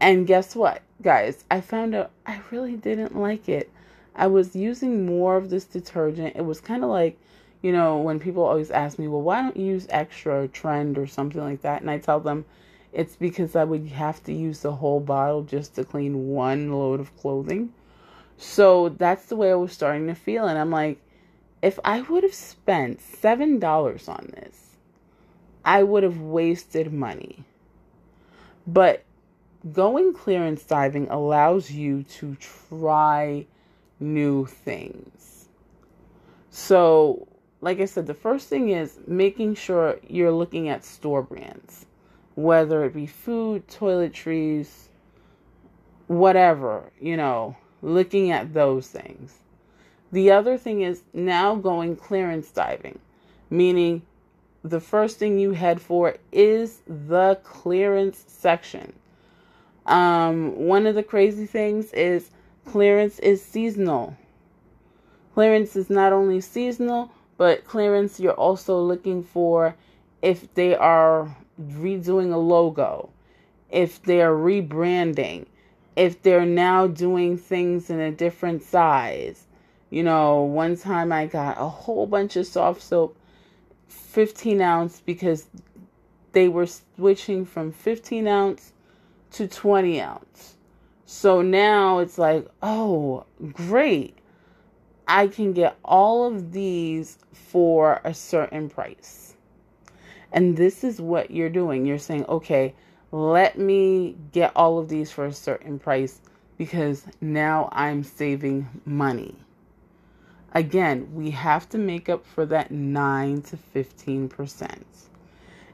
and 0.00 0.26
guess 0.26 0.56
what, 0.56 0.82
guys? 1.00 1.44
I 1.48 1.60
found 1.60 1.94
out 1.94 2.10
I 2.26 2.40
really 2.50 2.76
didn't 2.76 3.16
like 3.16 3.48
it. 3.48 3.70
I 4.14 4.26
was 4.26 4.54
using 4.54 5.06
more 5.06 5.36
of 5.36 5.50
this 5.50 5.64
detergent. 5.64 6.36
It 6.36 6.44
was 6.44 6.60
kind 6.60 6.84
of 6.84 6.90
like, 6.90 7.18
you 7.62 7.72
know, 7.72 7.98
when 7.98 8.20
people 8.20 8.44
always 8.44 8.70
ask 8.70 8.98
me, 8.98 9.08
well, 9.08 9.22
why 9.22 9.42
don't 9.42 9.56
you 9.56 9.66
use 9.66 9.86
extra 9.90 10.48
trend 10.48 10.98
or 10.98 11.06
something 11.06 11.40
like 11.40 11.62
that? 11.62 11.80
And 11.80 11.90
I 11.90 11.98
tell 11.98 12.20
them 12.20 12.44
it's 12.92 13.16
because 13.16 13.56
I 13.56 13.64
would 13.64 13.88
have 13.88 14.22
to 14.24 14.32
use 14.32 14.60
the 14.60 14.72
whole 14.72 15.00
bottle 15.00 15.42
just 15.42 15.74
to 15.76 15.84
clean 15.84 16.28
one 16.28 16.72
load 16.72 17.00
of 17.00 17.16
clothing. 17.16 17.72
So 18.36 18.90
that's 18.90 19.26
the 19.26 19.36
way 19.36 19.50
I 19.50 19.54
was 19.54 19.72
starting 19.72 20.06
to 20.08 20.14
feel. 20.14 20.46
And 20.46 20.58
I'm 20.58 20.70
like, 20.70 20.98
if 21.62 21.78
I 21.84 22.02
would 22.02 22.24
have 22.24 22.34
spent 22.34 23.00
$7 23.00 24.08
on 24.08 24.30
this, 24.34 24.76
I 25.64 25.84
would 25.84 26.02
have 26.02 26.20
wasted 26.20 26.92
money. 26.92 27.44
But 28.66 29.04
going 29.72 30.12
clearance 30.12 30.64
diving 30.64 31.08
allows 31.08 31.70
you 31.70 32.02
to 32.02 32.36
try 32.36 33.46
new 34.02 34.46
things. 34.46 35.48
So, 36.50 37.26
like 37.60 37.80
I 37.80 37.86
said, 37.86 38.06
the 38.06 38.14
first 38.14 38.48
thing 38.48 38.70
is 38.70 38.98
making 39.06 39.54
sure 39.54 39.98
you're 40.06 40.32
looking 40.32 40.68
at 40.68 40.84
store 40.84 41.22
brands, 41.22 41.86
whether 42.34 42.84
it 42.84 42.92
be 42.92 43.06
food, 43.06 43.66
toiletries, 43.68 44.88
whatever, 46.08 46.92
you 47.00 47.16
know, 47.16 47.56
looking 47.80 48.30
at 48.30 48.52
those 48.52 48.88
things. 48.88 49.38
The 50.10 50.30
other 50.30 50.58
thing 50.58 50.82
is 50.82 51.02
now 51.14 51.54
going 51.54 51.96
clearance 51.96 52.50
diving, 52.50 52.98
meaning 53.48 54.02
the 54.62 54.80
first 54.80 55.18
thing 55.18 55.38
you 55.38 55.52
head 55.52 55.80
for 55.80 56.16
is 56.30 56.82
the 56.86 57.40
clearance 57.42 58.24
section. 58.28 58.92
Um, 59.86 60.54
one 60.54 60.86
of 60.86 60.94
the 60.94 61.02
crazy 61.02 61.46
things 61.46 61.92
is 61.92 62.30
clearance 62.64 63.18
is 63.18 63.44
seasonal. 63.44 64.16
Clearance 65.34 65.76
is 65.76 65.90
not 65.90 66.12
only 66.12 66.40
seasonal, 66.40 67.10
but 67.36 67.64
clearance 67.64 68.20
you're 68.20 68.32
also 68.32 68.80
looking 68.80 69.22
for 69.22 69.74
if 70.20 70.52
they 70.54 70.74
are 70.76 71.36
redoing 71.60 72.32
a 72.32 72.36
logo, 72.36 73.10
if 73.70 74.02
they 74.02 74.22
are 74.22 74.32
rebranding, 74.32 75.46
if 75.96 76.22
they're 76.22 76.46
now 76.46 76.86
doing 76.86 77.36
things 77.36 77.90
in 77.90 78.00
a 78.00 78.10
different 78.10 78.62
size. 78.62 79.46
You 79.90 80.02
know, 80.02 80.42
one 80.42 80.76
time 80.76 81.12
I 81.12 81.26
got 81.26 81.60
a 81.60 81.68
whole 81.68 82.06
bunch 82.06 82.36
of 82.36 82.46
soft 82.46 82.82
soap, 82.82 83.16
15 83.88 84.60
ounce, 84.62 85.00
because 85.04 85.46
they 86.32 86.48
were 86.48 86.66
switching 86.66 87.44
from 87.44 87.72
15 87.72 88.26
ounce 88.26 88.72
to 89.32 89.46
20 89.46 90.00
ounce. 90.00 90.56
So 91.12 91.42
now 91.42 91.98
it's 91.98 92.16
like, 92.16 92.48
oh, 92.62 93.26
great. 93.52 94.16
I 95.06 95.26
can 95.26 95.52
get 95.52 95.76
all 95.84 96.26
of 96.26 96.52
these 96.52 97.18
for 97.32 98.00
a 98.02 98.14
certain 98.14 98.70
price. 98.70 99.34
And 100.32 100.56
this 100.56 100.82
is 100.82 101.02
what 101.02 101.30
you're 101.30 101.50
doing. 101.50 101.84
You're 101.84 101.98
saying, 101.98 102.24
okay, 102.30 102.74
let 103.12 103.58
me 103.58 104.16
get 104.32 104.52
all 104.56 104.78
of 104.78 104.88
these 104.88 105.12
for 105.12 105.26
a 105.26 105.34
certain 105.34 105.78
price 105.78 106.22
because 106.56 107.04
now 107.20 107.68
I'm 107.72 108.02
saving 108.02 108.66
money. 108.86 109.36
Again, 110.54 111.14
we 111.14 111.30
have 111.30 111.68
to 111.68 111.78
make 111.78 112.08
up 112.08 112.24
for 112.24 112.46
that 112.46 112.70
9 112.70 113.42
to 113.42 113.58
15%. 113.74 114.82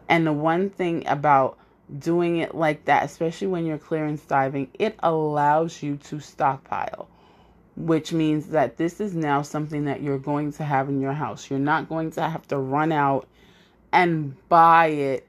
And 0.08 0.26
the 0.26 0.32
one 0.32 0.68
thing 0.68 1.06
about 1.06 1.58
doing 1.98 2.38
it 2.38 2.54
like 2.54 2.84
that, 2.84 3.04
especially 3.04 3.46
when 3.46 3.64
you're 3.66 3.78
clearance 3.78 4.22
diving, 4.22 4.68
it 4.74 4.96
allows 5.02 5.82
you 5.82 5.96
to 5.96 6.20
stockpile, 6.20 7.08
which 7.76 8.12
means 8.12 8.48
that 8.48 8.76
this 8.76 9.00
is 9.00 9.14
now 9.14 9.42
something 9.42 9.84
that 9.86 10.02
you're 10.02 10.18
going 10.18 10.52
to 10.52 10.64
have 10.64 10.88
in 10.88 11.00
your 11.00 11.12
house. 11.12 11.48
You're 11.48 11.58
not 11.58 11.88
going 11.88 12.10
to 12.12 12.28
have 12.28 12.46
to 12.48 12.58
run 12.58 12.92
out 12.92 13.26
and 13.92 14.36
buy 14.48 14.86
it 14.88 15.26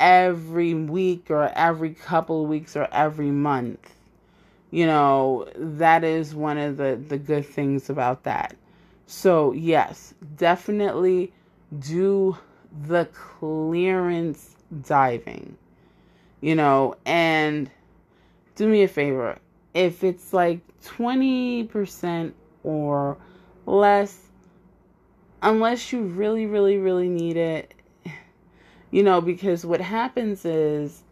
every 0.00 0.74
week 0.74 1.30
or 1.30 1.52
every 1.54 1.90
couple 1.90 2.46
weeks 2.46 2.76
or 2.76 2.88
every 2.90 3.30
month. 3.30 3.94
You 4.70 4.86
know, 4.86 5.48
that 5.56 6.04
is 6.04 6.34
one 6.34 6.58
of 6.58 6.76
the, 6.76 7.00
the 7.08 7.18
good 7.18 7.44
things 7.46 7.90
about 7.90 8.24
that. 8.24 8.56
So, 9.06 9.52
yes, 9.52 10.14
definitely 10.36 11.32
do 11.80 12.38
the 12.86 13.06
clearance 13.12 14.56
diving, 14.82 15.56
you 16.40 16.54
know, 16.54 16.94
and 17.04 17.70
do 18.56 18.68
me 18.68 18.82
a 18.82 18.88
favor. 18.88 19.38
If 19.74 20.02
it's 20.04 20.32
like 20.32 20.60
20% 20.84 22.32
or 22.62 23.16
less, 23.66 24.18
unless 25.42 25.92
you 25.92 26.02
really, 26.02 26.46
really, 26.46 26.78
really 26.78 27.08
need 27.08 27.36
it, 27.36 27.74
you 28.90 29.02
know, 29.02 29.20
because 29.20 29.64
what 29.64 29.80
happens 29.80 30.44
is 30.44 31.02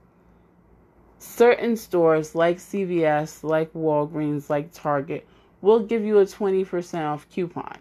certain 1.19 1.77
stores 1.77 2.35
like 2.35 2.59
CVS, 2.59 3.43
like 3.43 3.73
Walgreens, 3.73 4.51
like 4.51 4.73
Target 4.73 5.27
will 5.61 5.81
give 5.81 6.05
you 6.05 6.19
a 6.19 6.25
20% 6.25 7.05
off 7.05 7.29
coupon. 7.31 7.77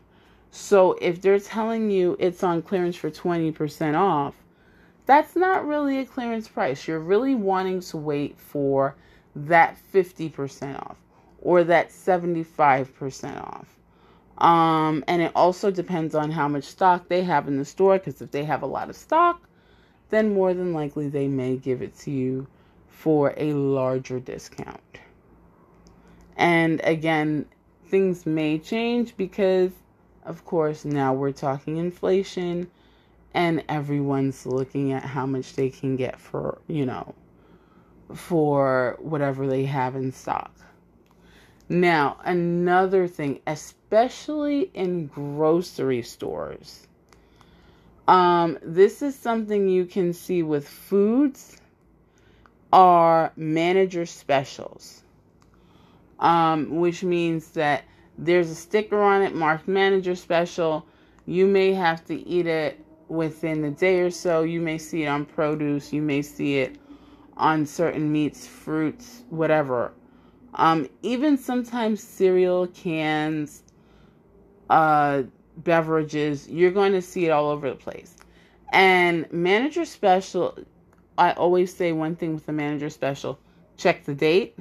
So 0.50 0.94
if 0.94 1.22
they're 1.22 1.40
telling 1.40 1.92
you 1.92 2.16
it's 2.20 2.44
on 2.44 2.62
clearance 2.62 2.96
for 2.96 3.12
20% 3.12 3.96
off, 3.96 4.34
that's 5.08 5.36
not 5.36 5.66
really 5.66 6.00
a 6.00 6.06
clearance 6.06 6.48
price. 6.48 6.88
You're 6.88 7.00
really 7.00 7.34
wanting 7.34 7.80
to 7.80 7.98
wait 7.98 8.38
for 8.38 8.96
that 9.36 9.78
50% 9.94 10.80
off 10.80 10.98
or 11.42 11.64
that 11.64 11.90
75% 11.90 13.42
off. 13.42 13.78
Um, 14.38 15.04
and 15.08 15.22
it 15.22 15.32
also 15.34 15.72
depends 15.72 16.14
on 16.14 16.30
how 16.30 16.48
much 16.48 16.66
stock 16.66 17.08
they 17.08 17.24
have 17.24 17.48
in 17.48 17.58
the 17.58 17.66
store 17.66 17.98
because 17.98 18.22
if 18.22 18.32
they 18.32 18.44
have 18.44 18.62
a 18.62 18.68
lot 18.68 18.90
of 18.90 18.96
stock, 18.96 19.48
then 20.10 20.34
more 20.34 20.54
than 20.54 20.74
likely 20.74 21.08
they 21.08 21.28
may 21.28 21.56
give 21.56 21.82
it 21.82 21.98
to 22.00 22.12
you 22.12 22.46
for 22.90 23.34
a 23.38 23.54
larger 23.54 24.20
discount. 24.20 25.00
And 26.36 26.82
again, 26.84 27.46
things 27.88 28.26
may 28.26 28.60
change 28.60 29.16
because, 29.16 29.72
of 30.26 30.44
course, 30.46 30.84
now 30.86 31.14
we're 31.14 31.32
talking 31.32 31.78
inflation 31.78 32.70
and 33.34 33.64
everyone's 33.70 34.46
looking 34.46 34.92
at 34.94 35.04
how 35.04 35.26
much 35.26 35.54
they 35.54 35.70
can 35.70 35.96
get 35.96 36.20
for, 36.20 36.60
you 36.68 36.86
know, 36.86 37.14
for 38.14 38.98
whatever 39.00 39.48
they 39.48 39.66
have 39.66 39.96
in 39.96 40.12
stock. 40.12 40.52
Now, 41.70 42.18
another 42.24 43.08
thing, 43.08 43.42
especially 43.46 44.72
in 44.74 45.08
grocery 45.08 46.02
stores, 46.02 46.88
um, 48.08 48.58
this 48.62 49.02
is 49.02 49.16
something 49.16 49.68
you 49.68 49.86
can 49.86 50.14
see 50.14 50.44
with 50.44 50.68
foods 50.68 51.58
are 52.72 53.34
manager 53.36 54.06
specials, 54.06 55.04
um, 56.20 56.78
which 56.78 57.04
means 57.04 57.50
that 57.52 57.84
there's 58.18 58.50
a 58.50 58.56
sticker 58.56 59.02
on 59.02 59.22
it 59.22 59.36
marked 59.36 59.68
manager 59.68 60.16
special. 60.16 60.86
You 61.26 61.46
may 61.48 61.74
have 61.74 62.06
to 62.06 62.16
eat 62.16 62.48
it 62.48 62.80
within 63.08 63.64
a 63.66 63.72
day 63.72 64.00
or 64.00 64.12
so. 64.12 64.44
You 64.44 64.62
may 64.62 64.78
see 64.78 65.04
it 65.04 65.08
on 65.08 65.26
produce. 65.26 65.94
You 65.94 66.02
may 66.02 66.22
see 66.22 66.60
it 66.60 66.78
on 67.36 67.66
certain 67.66 68.12
meats, 68.12 68.48
fruits, 68.48 69.24
whatever. 69.30 69.94
Um, 70.54 70.90
even 71.04 71.38
sometimes 71.38 72.02
cereal 72.02 72.68
cans, 72.68 73.64
uh, 74.70 75.24
beverages, 75.58 76.48
you're 76.48 76.72
going 76.72 76.94
to 76.94 77.02
see 77.02 77.26
it 77.26 77.30
all 77.30 77.50
over 77.50 77.70
the 77.70 77.76
place. 77.76 78.16
And 78.74 79.32
manager 79.32 79.86
special, 79.86 80.58
I 81.18 81.34
always 81.34 81.74
say 81.76 81.92
one 81.92 82.16
thing 82.16 82.34
with 82.34 82.46
the 82.46 82.54
manager 82.54 82.90
special 82.90 83.40
check 83.78 84.04
the 84.04 84.16
date. 84.16 84.58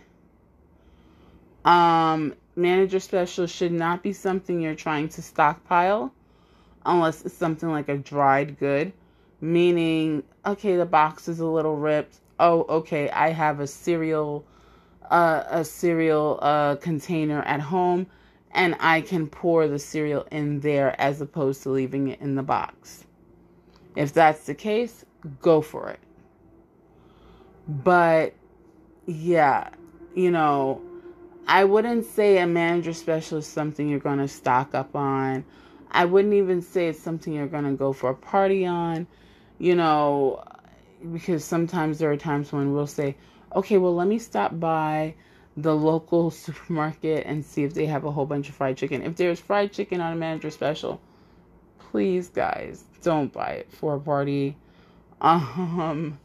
Um, 1.65 2.35
manager 2.55 3.01
special 3.01 3.47
should 3.47 3.73
not 3.73 4.03
be 4.03 4.13
something 4.13 4.61
you're 4.61 4.75
trying 4.75 5.09
to 5.11 5.23
stockpile 5.23 6.13
unless 6.87 7.25
it's 7.25 7.35
something 7.35 7.71
like 7.71 7.89
a 7.89 7.97
dried 7.97 8.59
good, 8.59 8.93
meaning, 9.41 10.23
okay, 10.45 10.77
the 10.77 10.87
box 10.87 11.29
is 11.29 11.41
a 11.41 11.47
little 11.47 11.77
ripped. 11.77 12.21
Oh, 12.39 12.65
okay, 12.69 13.11
I 13.11 13.31
have 13.31 13.61
a 13.61 13.67
cereal 13.67 14.45
uh, 15.11 15.45
a 15.51 15.65
cereal 15.65 16.39
uh, 16.43 16.77
container 16.77 17.43
at 17.43 17.61
home 17.61 18.07
and 18.53 18.75
I 18.81 19.03
can 19.03 19.27
pour 19.27 19.69
the 19.69 19.79
cereal 19.79 20.27
in 20.31 20.61
there 20.61 20.99
as 21.01 21.21
opposed 21.21 21.63
to 21.65 21.71
leaving 21.71 22.09
it 22.09 22.21
in 22.21 22.35
the 22.35 22.43
box. 22.43 23.05
If 23.95 24.13
that's 24.13 24.47
the 24.47 24.55
case, 24.55 25.05
go 25.41 25.61
for 25.61 25.91
it. 25.91 26.01
But 27.69 28.35
yeah, 29.07 29.71
you 30.15 30.31
know, 30.31 30.81
I 31.47 31.65
wouldn't 31.65 32.07
say 32.07 32.39
a 32.39 32.47
manager 32.47 32.93
special 32.93 33.39
is 33.39 33.47
something 33.47 33.89
you're 33.89 33.99
going 33.99 34.19
to 34.19 34.29
stock 34.29 34.75
up 34.75 34.97
on. 34.97 35.45
I 35.91 36.05
wouldn't 36.05 36.35
even 36.35 36.63
say 36.63 36.89
it's 36.89 37.01
something 37.01 37.33
you're 37.33 37.47
going 37.47 37.65
to 37.65 37.73
go 37.73 37.93
for 37.93 38.11
a 38.11 38.15
party 38.15 38.67
on, 38.67 39.07
you 39.59 39.75
know, 39.75 40.45
because 41.13 41.45
sometimes 41.45 41.99
there 41.99 42.11
are 42.11 42.17
times 42.17 42.53
when 42.53 42.73
we'll 42.73 42.87
say, 42.87 43.17
okay, 43.55 43.79
well, 43.79 43.95
let 43.95 44.09
me 44.09 44.19
stop 44.19 44.59
by 44.59 45.15
the 45.57 45.75
local 45.75 46.31
supermarket 46.45 47.27
and 47.27 47.45
see 47.45 47.65
if 47.65 47.75
they 47.75 47.87
have 47.87 48.05
a 48.05 48.11
whole 48.11 48.27
bunch 48.27 48.49
of 48.49 48.55
fried 48.55 48.77
chicken. 48.77 49.03
If 49.03 49.17
there's 49.17 49.41
fried 49.41 49.73
chicken 49.73 50.01
on 50.01 50.13
a 50.13 50.17
manager 50.17 50.51
special, 50.51 51.01
please, 51.79 52.29
guys, 52.29 52.85
don't 53.03 53.33
buy 53.33 53.51
it 53.51 53.73
for 53.73 53.95
a 53.95 54.01
party. 54.01 54.57
Um, 55.19 56.19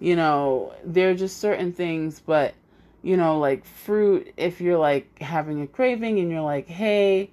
you 0.00 0.16
know, 0.16 0.72
there 0.84 1.10
are 1.10 1.14
just 1.14 1.36
certain 1.36 1.74
things, 1.74 2.18
but 2.18 2.54
you 3.02 3.16
know, 3.16 3.38
like 3.38 3.64
fruit, 3.64 4.32
if 4.38 4.60
you're 4.60 4.78
like 4.78 5.18
having 5.18 5.60
a 5.60 5.66
craving 5.66 6.18
and 6.18 6.30
you're 6.30 6.40
like, 6.40 6.66
hey, 6.66 7.30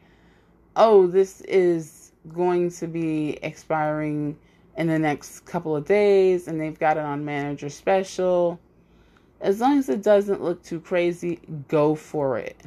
oh, 0.79 1.05
this 1.05 1.41
is 1.41 2.13
going 2.33 2.71
to 2.71 2.87
be 2.87 3.37
expiring 3.43 4.35
in 4.77 4.87
the 4.87 4.97
next 4.97 5.41
couple 5.41 5.75
of 5.75 5.85
days 5.85 6.47
and 6.47 6.59
they've 6.59 6.79
got 6.79 6.97
it 6.97 7.03
on 7.03 7.23
manager 7.23 7.69
special 7.69 8.59
as 9.41 9.61
long 9.61 9.77
as 9.77 9.89
it 9.89 10.01
doesn't 10.01 10.41
look 10.41 10.63
too 10.63 10.79
crazy, 10.79 11.39
go 11.67 11.95
for 11.95 12.37
it. 12.37 12.57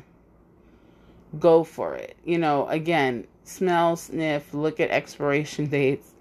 Go 1.39 1.65
for 1.65 1.95
it. 1.95 2.17
You 2.25 2.39
know, 2.39 2.67
again, 2.69 3.27
smell, 3.45 3.97
sniff, 3.97 4.55
look 4.55 4.81
at 4.81 4.91
expiration 4.91 5.67
dates. 5.71 6.13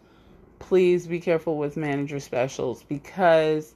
Please 0.60 1.08
be 1.08 1.19
careful 1.19 1.58
with 1.58 1.77
manager 1.77 2.19
specials 2.19 2.84
because 2.84 3.75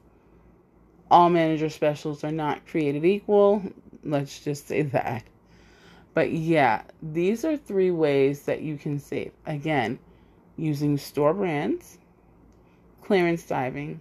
all 1.10 1.30
manager 1.30 1.69
specials 1.69 2.23
are 2.23 2.32
not 2.32 2.65
created 2.67 3.06
equal. 3.06 3.62
Let's 4.04 4.39
just 4.39 4.67
say 4.67 4.84
that. 4.84 5.23
But 6.15 6.32
yeah, 6.32 6.84
these 7.04 7.43
are 7.43 7.58
three 7.58 7.91
ways 7.91 8.43
that 8.43 8.62
you 8.62 8.78
can 8.78 8.99
save. 8.99 9.34
Again, 9.45 9.99
using 10.56 10.97
store 10.97 11.34
brands, 11.34 11.97
clearance 13.04 13.43
diving, 13.43 13.99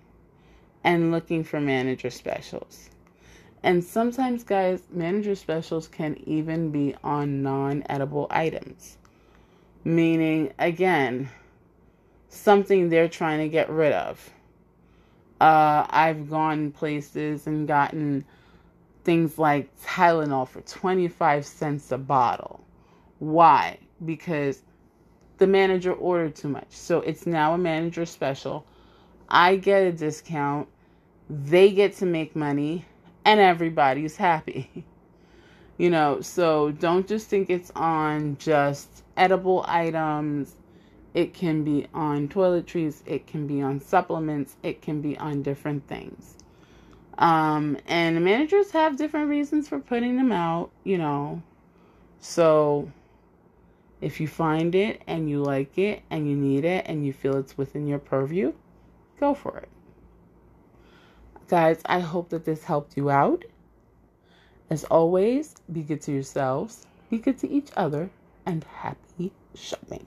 and 0.85 1.11
looking 1.11 1.43
for 1.43 1.61
manager 1.61 2.11
specials. 2.11 2.89
And 3.65 3.83
sometimes, 3.83 4.45
guys, 4.45 4.85
manager 4.91 5.35
specials 5.35 5.89
can 5.89 6.17
even 6.29 6.71
be 6.71 6.95
on 7.03 7.43
non 7.43 7.83
edible 7.89 8.29
items. 8.31 8.97
Meaning, 9.83 10.53
again, 10.59 11.31
something 12.29 12.91
they're 12.91 13.09
trying 13.09 13.41
to 13.41 13.49
get 13.49 13.69
rid 13.69 13.93
of. 13.93 14.31
Uh, 15.41 15.85
I've 15.91 16.31
gone 16.31 16.71
places 16.71 17.49
and 17.49 17.67
gotten 17.67 18.25
things 19.05 19.39
like 19.39 19.71
Tylenol 19.83 20.49
for 20.49 20.61
25 20.63 21.47
cents 21.47 21.93
a 21.93 21.99
bottle. 21.99 22.65
Why? 23.19 23.79
Because 24.05 24.63
the 25.39 25.47
manager 25.47 25.93
ordered 25.93 26.35
too 26.35 26.49
much. 26.49 26.71
So 26.71 27.01
it's 27.01 27.27
now 27.27 27.55
a 27.55 27.59
manager 27.59 28.07
special. 28.07 28.67
I 29.29 29.57
get 29.57 29.83
a 29.83 29.93
discount 29.93 30.69
they 31.29 31.71
get 31.71 31.97
to 31.97 32.07
make 32.07 32.37
money 32.37 32.85
and 33.25 33.41
everybody's 33.41 34.17
happy. 34.17 34.85
you 35.79 35.91
know, 35.91 36.21
so 36.21 36.71
don't 36.73 37.09
just 37.09 37.29
think 37.29 37.51
it's 37.51 37.73
on 37.75 38.37
just 38.39 39.03
edible 39.17 39.65
items. 39.67 40.55
It 41.15 41.33
can 41.33 41.63
be 41.63 41.87
on 41.95 42.29
toiletries, 42.29 43.03
it 43.07 43.27
can 43.27 43.47
be 43.47 43.63
on 43.63 43.81
supplements, 43.81 44.57
it 44.65 44.83
can 44.83 45.01
be 45.01 45.17
on 45.17 45.43
different 45.43 45.87
things. 45.87 46.35
Um, 47.19 47.79
and 47.87 48.25
managers 48.25 48.73
have 48.73 48.97
different 48.97 49.29
reasons 49.29 49.69
for 49.69 49.79
putting 49.79 50.17
them 50.17 50.33
out, 50.33 50.71
you 50.83 50.99
know. 50.99 51.43
So 52.21 52.91
if 54.01 54.21
you 54.21 54.29
find 54.29 54.75
it 54.75 55.03
and 55.07 55.31
you 55.31 55.43
like 55.43 55.79
it 55.79 56.03
and 56.11 56.29
you 56.29 56.37
need 56.37 56.65
it 56.65 56.87
and 56.89 57.07
you 57.07 57.13
feel 57.13 57.37
it's 57.37 57.57
within 57.57 57.87
your 57.87 57.99
purview, 57.99 58.53
go 59.21 59.35
for 59.35 59.59
it. 59.59 59.69
Guys, 61.49 61.81
I 61.85 62.01
hope 62.01 62.31
that 62.31 62.45
this 62.45 62.65
helped 62.65 62.97
you 62.97 63.11
out. 63.11 63.45
As 64.71 64.85
always, 64.85 65.55
be 65.71 65.83
good 65.83 66.01
to 66.03 66.13
yourselves, 66.13 66.87
be 67.11 67.19
good 67.19 67.39
to 67.39 67.51
each 67.51 67.69
other, 67.77 68.11
and 68.47 68.65
happy 68.65 69.31
shopping. 69.55 70.07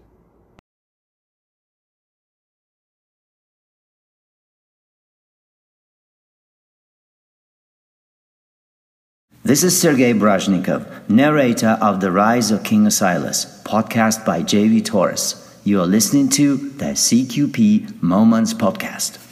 This 9.43 9.63
is 9.63 9.79
Sergei 9.79 10.13
Brajnikov, 10.13 11.09
narrator 11.09 11.77
of 11.79 12.01
The 12.01 12.11
Rise 12.11 12.51
of 12.51 12.63
King 12.63 12.85
Asilas, 12.85 13.63
podcast 13.63 14.25
by 14.25 14.41
JV 14.41 14.83
Torres. 14.83 15.35
You 15.63 15.79
are 15.79 15.85
listening 15.85 16.27
to 16.29 16.57
the 16.57 16.95
CQP 16.95 18.01
Moments 18.01 18.53
Podcast. 18.53 19.26